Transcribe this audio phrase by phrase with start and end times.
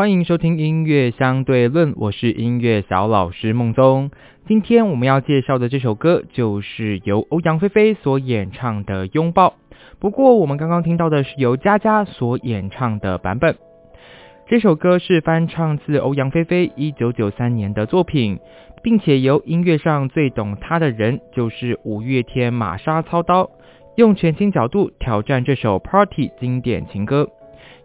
[0.00, 4.10] 欢迎收听音乐相对论，我是音乐小老师孟宗。
[4.46, 9.48] 今天我们要介绍的这首歌就是由欧阳菲菲所演唱的《拥抱》，
[9.98, 13.58] 不过我们刚刚听到的是由佳佳所演唱的版本。
[14.48, 18.38] 这首歌是翻唱自欧阳菲菲一九九三年的作品，
[18.82, 23.50] 并且由音乐上最懂她的人就是五月天玛莎操刀，
[23.96, 27.28] 用全新角度挑战这首 Party 经典情歌。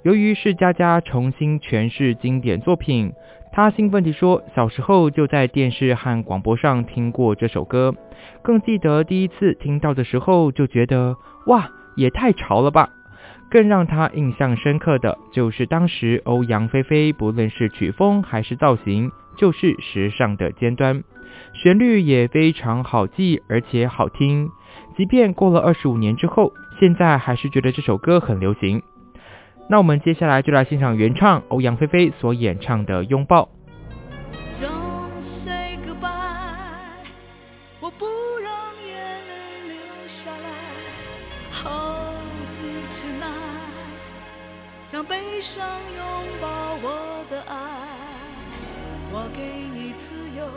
[0.04, 3.14] 由于是佳佳重新诠释经典作品，
[3.52, 7.94] 她兴奋地说：“小时候就在电视和广播上听过这首歌，
[8.42, 11.16] 更记得第一次听到的时候就觉得
[11.48, 12.90] 哇，也太潮了吧！”
[13.48, 21.04] 更让他印象深刻的就是当时欧阳菲菲不论是曲风还是造型，就是时尚的尖端，
[21.54, 24.50] 旋律也非常好记而且好听。
[24.98, 28.82] 即便过了二十五年之后，现在还是觉得这首歌很流行。
[29.68, 33.44] 那我们接下来就来欣赏原唱欧阳菲菲所演唱的《拥抱》。
[45.56, 45.64] 想
[45.96, 46.48] 拥抱
[46.82, 47.56] 我的爱，
[49.12, 50.50] 我给你自由，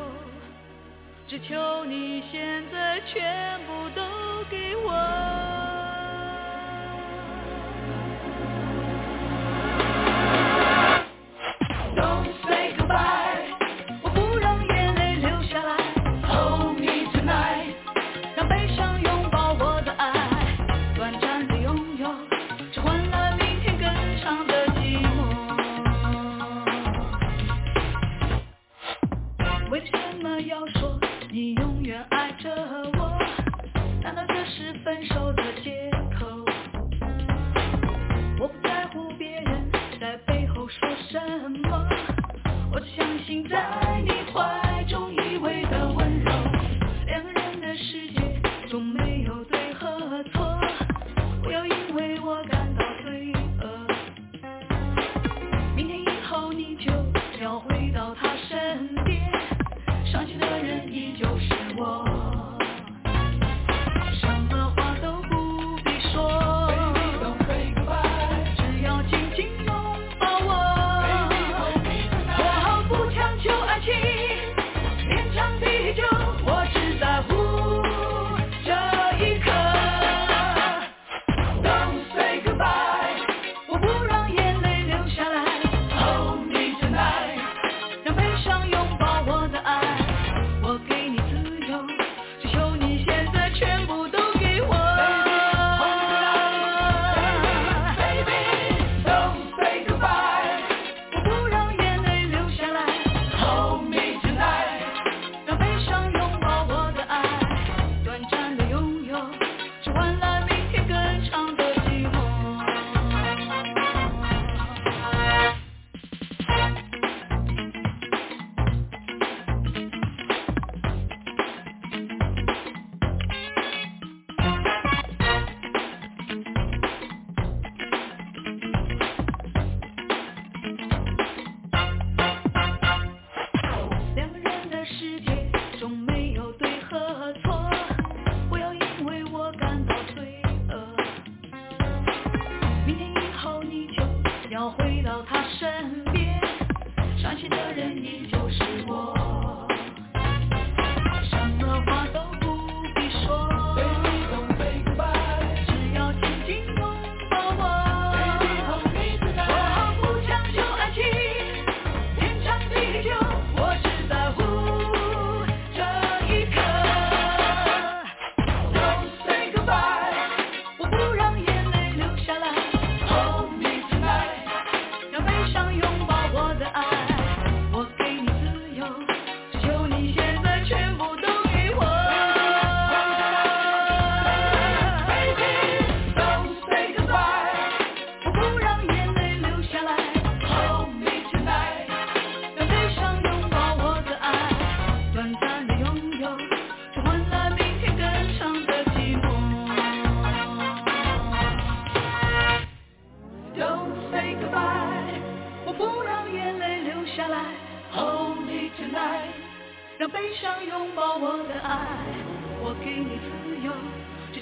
[1.29, 4.03] 只求你现在全部都
[4.51, 5.48] 给我。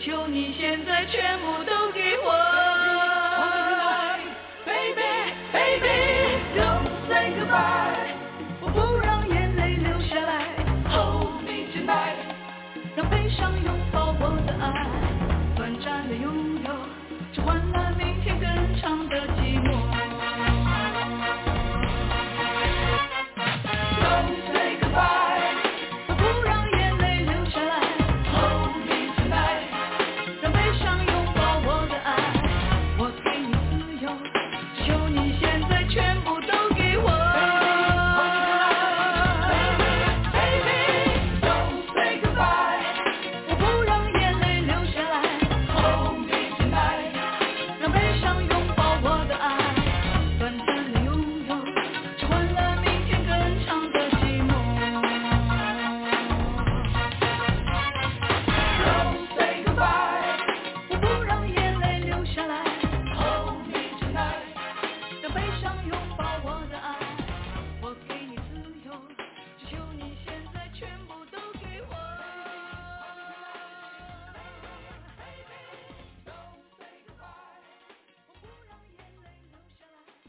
[0.05, 2.06] 求你现在全部都给。